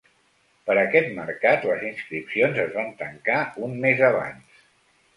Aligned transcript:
Per 0.69 0.77
aquest 0.83 1.11
mercat 1.17 1.69
les 1.71 1.85
inscripcions 1.91 2.59
es 2.67 2.75
van 2.81 2.93
tancar 3.05 3.39
un 3.69 3.81
mes 3.89 4.07
abans. 4.13 4.63